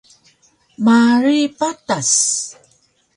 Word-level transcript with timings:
Marig 0.85 1.53
Patas 1.59 2.09